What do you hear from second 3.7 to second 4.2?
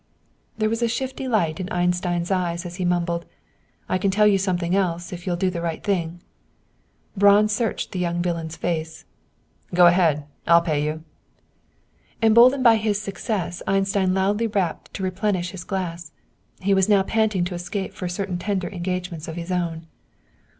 "I can